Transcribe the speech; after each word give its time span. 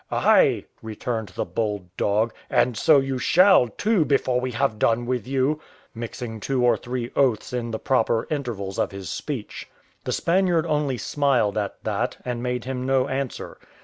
"Ay," 0.09 0.65
returned 0.81 1.29
the 1.35 1.45
bold 1.45 1.95
dog, 1.95 2.33
"and 2.49 2.75
so 2.75 2.97
you 2.99 3.19
shall, 3.19 3.67
too, 3.67 4.03
before 4.03 4.39
we 4.41 4.49
have 4.51 4.79
done 4.79 5.05
with 5.05 5.27
you;" 5.27 5.61
mixing 5.93 6.39
two 6.39 6.65
or 6.65 6.75
three 6.75 7.11
oaths 7.15 7.53
in 7.53 7.69
the 7.69 7.77
proper 7.77 8.25
intervals 8.31 8.79
of 8.79 8.89
his 8.89 9.09
speech. 9.11 9.69
The 10.05 10.11
Spaniard 10.11 10.65
only 10.65 10.97
smiled 10.97 11.55
at 11.55 11.83
that, 11.83 12.17
and 12.25 12.41
made 12.41 12.63
him 12.65 12.83
no 12.83 13.07
answer. 13.09 13.59